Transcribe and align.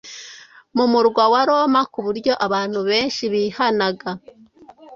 mu 0.75 0.85
murwa 0.91 1.23
wa 1.33 1.41
Roma 1.49 1.81
ku 1.91 1.99
buryo 2.05 2.33
abantu 2.45 2.79
benshi 2.89 3.23
bihanaga 3.33 4.09